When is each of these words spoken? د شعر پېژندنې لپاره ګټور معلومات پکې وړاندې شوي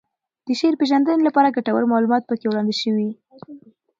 د 0.45 0.47
شعر 0.59 0.73
پېژندنې 0.79 1.21
لپاره 1.27 1.53
ګټور 1.55 1.83
معلومات 1.93 2.23
پکې 2.29 2.45
وړاندې 2.47 2.75
شوي 2.81 3.09